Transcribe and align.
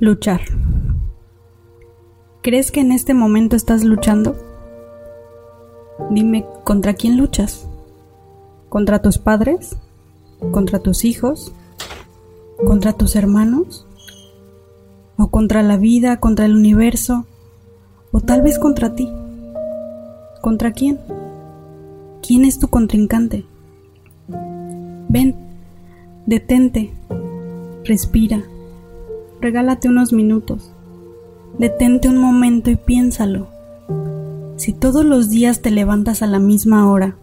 Luchar. 0.00 0.42
¿Crees 2.40 2.70
que 2.70 2.78
en 2.78 2.92
este 2.92 3.14
momento 3.14 3.56
estás 3.56 3.82
luchando? 3.82 4.36
Dime, 6.10 6.46
¿contra 6.62 6.94
quién 6.94 7.16
luchas? 7.16 7.66
¿Contra 8.68 9.02
tus 9.02 9.18
padres? 9.18 9.76
¿Contra 10.52 10.78
tus 10.78 11.04
hijos? 11.04 11.52
¿Contra 12.64 12.92
tus 12.92 13.16
hermanos? 13.16 13.88
¿O 15.16 15.32
contra 15.32 15.64
la 15.64 15.76
vida, 15.76 16.20
contra 16.20 16.46
el 16.46 16.54
universo? 16.54 17.26
¿O 18.12 18.20
tal 18.20 18.42
vez 18.42 18.60
contra 18.60 18.94
ti? 18.94 19.10
¿Contra 20.42 20.70
quién? 20.70 21.00
¿Quién 22.24 22.44
es 22.44 22.60
tu 22.60 22.68
contrincante? 22.68 23.46
Ven, 25.08 25.34
detente, 26.24 26.92
respira 27.84 28.44
regálate 29.40 29.88
unos 29.88 30.12
minutos. 30.12 30.72
Detente 31.58 32.08
un 32.08 32.18
momento 32.18 32.70
y 32.70 32.76
piénsalo. 32.76 33.48
Si 34.56 34.72
todos 34.72 35.04
los 35.04 35.30
días 35.30 35.62
te 35.62 35.70
levantas 35.70 36.22
a 36.22 36.26
la 36.26 36.38
misma 36.38 36.90
hora, 36.90 37.16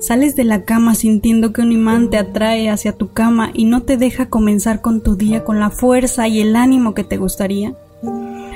sales 0.00 0.36
de 0.36 0.44
la 0.44 0.64
cama 0.64 0.94
sintiendo 0.94 1.52
que 1.52 1.62
un 1.62 1.72
imán 1.72 2.10
te 2.10 2.18
atrae 2.18 2.68
hacia 2.68 2.92
tu 2.92 3.12
cama 3.12 3.50
y 3.54 3.64
no 3.64 3.82
te 3.82 3.96
deja 3.96 4.26
comenzar 4.26 4.82
con 4.82 5.02
tu 5.02 5.16
día 5.16 5.44
con 5.44 5.60
la 5.60 5.70
fuerza 5.70 6.28
y 6.28 6.40
el 6.40 6.56
ánimo 6.56 6.94
que 6.94 7.04
te 7.04 7.16
gustaría, 7.16 7.74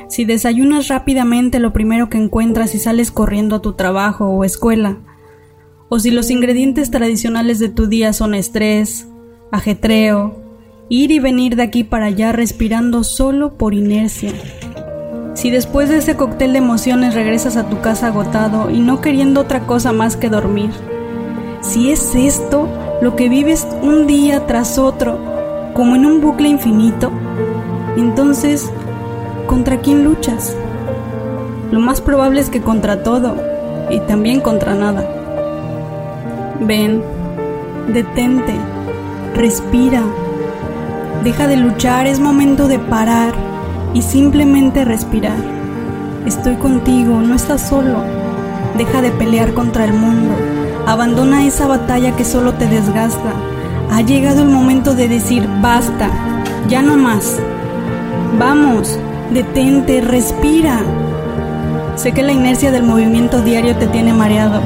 si 0.09 0.25
desayunas 0.25 0.89
rápidamente 0.89 1.59
lo 1.61 1.73
primero 1.73 2.09
que 2.09 2.19
encuentras 2.19 2.75
y 2.75 2.79
sales 2.79 3.11
corriendo 3.11 3.57
a 3.57 3.63
tu 3.63 3.75
trabajo 3.75 4.27
o 4.27 4.45
escuela, 4.45 4.99
o 5.91 5.99
si 5.99 6.11
los 6.11 6.31
ingredientes 6.31 6.91
tradicionales 6.91 7.59
de 7.59 7.69
tu 7.69 7.87
día 7.87 8.13
son 8.13 8.35
estrés, 8.35 9.07
ajetreo, 9.51 10.48
ir 10.89 11.11
y 11.11 11.19
venir 11.19 11.57
de 11.57 11.63
aquí 11.63 11.85
para 11.85 12.07
allá 12.07 12.33
respirando 12.33 13.05
solo 13.05 13.55
por 13.55 13.75
inercia. 13.75 14.33
Si 15.35 15.51
después 15.51 15.89
de 15.89 15.99
ese 15.99 16.17
cóctel 16.17 16.53
de 16.53 16.59
emociones 16.59 17.15
regresas 17.15 17.57
a 17.57 17.69
tu 17.69 17.81
casa 17.81 18.09
agotado 18.09 18.71
y 18.71 18.81
no 18.81 19.01
queriendo 19.01 19.43
otra 19.43 19.67
cosa 19.67 19.93
más 19.93 20.17
que 20.17 20.29
dormir, 20.29 20.71
si 21.61 21.91
es 21.91 22.15
esto 22.15 22.69
lo 23.03 23.15
que 23.15 23.29
vives 23.29 23.67
un 23.83 24.07
día 24.07 24.47
tras 24.47 24.79
otro, 24.79 25.19
como 25.75 25.95
en 25.95 26.07
un 26.07 26.21
bucle 26.21 26.49
infinito, 26.49 27.13
entonces, 27.97 28.71
¿contra 29.47 29.79
quién 29.79 30.05
luchas? 30.05 30.57
Lo 31.71 31.81
más 31.81 32.01
probable 32.01 32.41
es 32.41 32.51
que 32.51 32.61
contra 32.61 33.03
todo 33.03 33.37
y 33.91 34.01
también 34.01 34.41
contra 34.41 34.75
nada. 34.75 35.07
Ven, 36.61 37.03
detente, 37.93 38.55
respira 39.35 40.03
Deja 41.25 41.47
de 41.47 41.57
luchar, 41.57 42.07
es 42.07 42.21
momento 42.21 42.69
de 42.69 42.79
parar 42.79 43.33
y 43.95 44.03
simplemente 44.03 44.85
respirar. 44.85 45.37
Estoy 46.27 46.57
contigo, 46.57 47.21
no 47.21 47.35
estás 47.35 47.69
solo. 47.69 48.03
Deja 48.77 49.03
de 49.03 49.11
pelear 49.11 49.55
contra 49.55 49.85
el 49.85 49.93
mundo. 49.93 50.35
Abandona 50.87 51.45
esa 51.45 51.67
batalla 51.67 52.15
que 52.17 52.25
solo 52.25 52.55
te 52.55 52.67
desgasta. 52.67 53.33
Ha 53.91 54.03
llegado 54.03 54.43
el 54.43 54.49
momento 54.49 54.95
de 54.95 55.09
decir 55.09 55.49
basta, 55.61 56.11
ya 56.69 56.83
no 56.83 56.97
más. 56.97 57.37
Vamos, 58.39 58.99
detente, 59.33 60.01
respira. 60.01 60.81
Sé 61.97 62.13
que 62.13 62.23
la 62.23 62.33
inercia 62.33 62.71
del 62.71 62.85
movimiento 62.85 63.41
diario 63.41 63.75
te 63.77 63.87
tiene 63.89 64.13
mareado. 64.13 64.61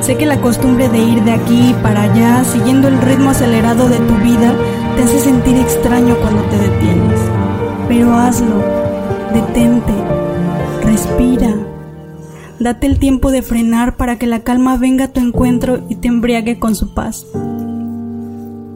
Sé 0.00 0.16
que 0.16 0.24
la 0.24 0.40
costumbre 0.40 0.88
de 0.88 0.98
ir 0.98 1.22
de 1.24 1.32
aquí 1.32 1.74
para 1.82 2.04
allá, 2.04 2.42
siguiendo 2.44 2.88
el 2.88 2.98
ritmo 3.02 3.30
acelerado 3.30 3.88
de 3.88 3.98
tu 3.98 4.14
vida, 4.16 4.54
te 4.96 5.02
hace 5.02 5.20
sentir 5.20 5.56
extraño 5.56 6.16
cuando 6.20 6.42
te 6.44 6.56
detienes. 6.56 7.20
Pero 7.86 8.14
hazlo, 8.14 8.64
detente, 9.34 9.92
respira. 10.82 11.54
Date 12.58 12.86
el 12.86 12.98
tiempo 12.98 13.30
de 13.30 13.42
frenar 13.42 13.96
para 13.96 14.18
que 14.18 14.26
la 14.26 14.40
calma 14.40 14.78
venga 14.78 15.06
a 15.06 15.12
tu 15.12 15.20
encuentro 15.20 15.84
y 15.88 15.96
te 15.96 16.08
embriague 16.08 16.58
con 16.58 16.74
su 16.74 16.94
paz. 16.94 17.26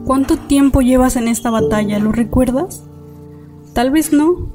¿Cuánto 0.05 0.37
tiempo 0.37 0.83
llevas 0.83 1.17
en 1.17 1.29
esta 1.29 1.49
batalla? 1.49 1.99
¿Lo 1.99 2.13
recuerdas? 2.13 2.85
Tal 3.73 3.91
vez 3.91 4.13
no. 4.13 4.51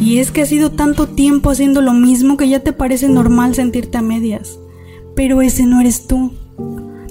Y 0.00 0.18
es 0.18 0.30
que 0.30 0.42
ha 0.42 0.46
sido 0.46 0.70
tanto 0.70 1.06
tiempo 1.06 1.50
haciendo 1.50 1.82
lo 1.82 1.92
mismo 1.92 2.38
que 2.38 2.48
ya 2.48 2.60
te 2.60 2.72
parece 2.72 3.08
normal 3.08 3.54
sentirte 3.54 3.98
a 3.98 4.02
medias. 4.02 4.58
Pero 5.14 5.42
ese 5.42 5.66
no 5.66 5.80
eres 5.80 6.06
tú. 6.06 6.32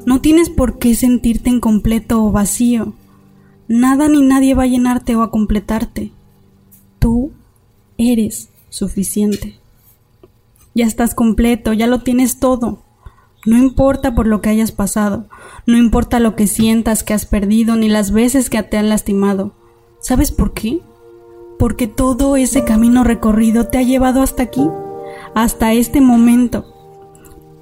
No 0.05 0.21
tienes 0.21 0.49
por 0.49 0.79
qué 0.79 0.95
sentirte 0.95 1.49
incompleto 1.49 2.23
o 2.23 2.31
vacío. 2.31 2.93
Nada 3.67 4.09
ni 4.09 4.21
nadie 4.21 4.53
va 4.53 4.63
a 4.63 4.67
llenarte 4.67 5.15
o 5.15 5.21
a 5.21 5.31
completarte. 5.31 6.11
Tú 6.99 7.31
eres 7.97 8.49
suficiente. 8.69 9.59
Ya 10.75 10.85
estás 10.85 11.15
completo, 11.15 11.73
ya 11.73 11.87
lo 11.87 11.99
tienes 11.99 12.39
todo. 12.39 12.83
No 13.45 13.57
importa 13.57 14.15
por 14.15 14.25
lo 14.25 14.41
que 14.41 14.49
hayas 14.49 14.71
pasado, 14.71 15.27
no 15.67 15.77
importa 15.77 16.19
lo 16.19 16.35
que 16.35 16.47
sientas 16.47 17.03
que 17.03 17.13
has 17.13 17.25
perdido 17.25 17.75
ni 17.75 17.89
las 17.89 18.11
veces 18.11 18.49
que 18.49 18.63
te 18.63 18.77
han 18.77 18.89
lastimado. 18.89 19.53
¿Sabes 19.99 20.31
por 20.31 20.53
qué? 20.53 20.79
Porque 21.59 21.87
todo 21.87 22.37
ese 22.37 22.63
camino 22.63 23.03
recorrido 23.03 23.67
te 23.67 23.77
ha 23.77 23.83
llevado 23.83 24.21
hasta 24.21 24.43
aquí, 24.43 24.65
hasta 25.35 25.73
este 25.73 25.99
momento. 25.99 26.72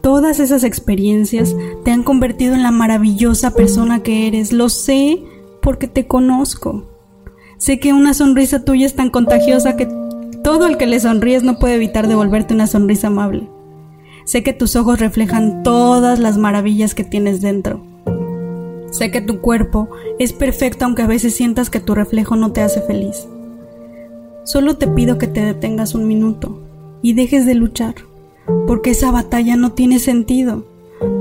Todas 0.01 0.39
esas 0.39 0.63
experiencias 0.63 1.55
te 1.83 1.91
han 1.91 2.03
convertido 2.03 2.55
en 2.55 2.63
la 2.63 2.71
maravillosa 2.71 3.51
persona 3.51 4.01
que 4.01 4.27
eres. 4.27 4.51
Lo 4.51 4.69
sé 4.69 5.23
porque 5.61 5.87
te 5.87 6.07
conozco. 6.07 6.85
Sé 7.57 7.79
que 7.79 7.93
una 7.93 8.15
sonrisa 8.15 8.65
tuya 8.65 8.87
es 8.87 8.95
tan 8.95 9.11
contagiosa 9.11 9.77
que 9.77 9.87
todo 10.43 10.65
el 10.65 10.77
que 10.77 10.87
le 10.87 10.99
sonríes 10.99 11.43
no 11.43 11.59
puede 11.59 11.75
evitar 11.75 12.07
devolverte 12.07 12.55
una 12.55 12.65
sonrisa 12.65 13.07
amable. 13.07 13.47
Sé 14.25 14.41
que 14.41 14.53
tus 14.53 14.75
ojos 14.75 14.99
reflejan 14.99 15.61
todas 15.61 16.17
las 16.19 16.37
maravillas 16.37 16.95
que 16.95 17.03
tienes 17.03 17.41
dentro. 17.41 17.81
Sé 18.91 19.11
que 19.11 19.21
tu 19.21 19.39
cuerpo 19.39 19.89
es 20.17 20.33
perfecto 20.33 20.85
aunque 20.85 21.03
a 21.03 21.07
veces 21.07 21.35
sientas 21.35 21.69
que 21.69 21.79
tu 21.79 21.93
reflejo 21.93 22.35
no 22.35 22.51
te 22.51 22.61
hace 22.61 22.81
feliz. 22.81 23.27
Solo 24.43 24.77
te 24.77 24.87
pido 24.87 25.19
que 25.19 25.27
te 25.27 25.45
detengas 25.45 25.93
un 25.93 26.07
minuto 26.07 26.59
y 27.03 27.13
dejes 27.13 27.45
de 27.45 27.53
luchar, 27.53 27.95
porque 28.67 28.91
esa 28.91 29.11
batalla 29.11 29.55
no 29.55 29.71
tiene 29.71 29.99
sentido. 29.99 30.65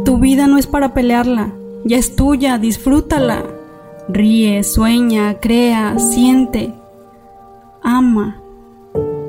Tu 0.05 0.19
vida 0.19 0.47
no 0.47 0.59
es 0.59 0.67
para 0.67 0.95
pelearla, 0.95 1.53
ya 1.85 1.97
es 1.97 2.17
tuya, 2.17 2.59
disfrútala. 2.59 3.45
Ríe, 4.09 4.63
sueña, 4.65 5.39
crea, 5.41 5.99
siente, 5.99 6.73
ama, 7.83 8.41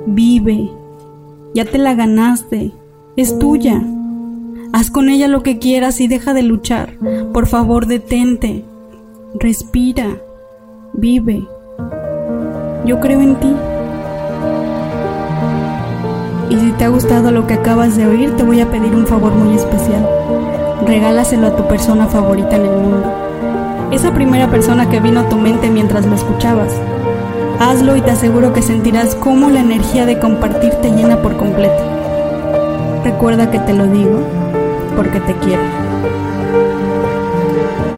vive. 0.07 0.71
Ya 1.53 1.65
te 1.65 1.77
la 1.77 1.93
ganaste, 1.93 2.73
es 3.15 3.37
tuya. 3.37 3.83
Haz 4.73 4.89
con 4.89 5.09
ella 5.09 5.27
lo 5.27 5.43
que 5.43 5.59
quieras 5.59 5.99
y 5.99 6.07
deja 6.07 6.33
de 6.33 6.43
luchar. 6.43 6.97
Por 7.33 7.47
favor, 7.47 7.87
detente. 7.87 8.63
Respira. 9.35 10.17
Vive. 10.93 11.45
Yo 12.85 12.99
creo 12.99 13.21
en 13.21 13.35
ti. 13.35 13.53
Y 16.51 16.59
si 16.59 16.71
te 16.73 16.83
ha 16.83 16.89
gustado 16.89 17.31
lo 17.31 17.47
que 17.47 17.55
acabas 17.55 17.97
de 17.97 18.05
oír, 18.05 18.35
te 18.35 18.43
voy 18.43 18.61
a 18.61 18.69
pedir 18.69 18.93
un 18.93 19.07
favor 19.07 19.33
muy 19.33 19.55
especial. 19.55 20.07
Regálaselo 20.85 21.47
a 21.47 21.55
tu 21.55 21.67
persona 21.67 22.05
favorita 22.05 22.57
en 22.57 22.65
el 22.65 22.71
mundo 22.71 23.21
esa 23.91 24.13
primera 24.13 24.49
persona 24.49 24.89
que 24.89 25.01
vino 25.01 25.19
a 25.19 25.29
tu 25.29 25.37
mente 25.37 25.69
mientras 25.69 26.05
lo 26.05 26.15
escuchabas. 26.15 26.73
Hazlo 27.59 27.97
y 27.97 28.01
te 28.01 28.11
aseguro 28.11 28.53
que 28.53 28.61
sentirás 28.61 29.15
cómo 29.15 29.49
la 29.49 29.59
energía 29.59 30.05
de 30.05 30.17
compartir 30.17 30.71
te 30.75 30.91
llena 30.91 31.21
por 31.21 31.35
completo. 31.35 31.83
Recuerda 33.03 33.51
que 33.51 33.59
te 33.59 33.73
lo 33.73 33.87
digo 33.87 34.21
porque 34.95 35.19
te 35.19 35.33
quiero. 35.35 35.90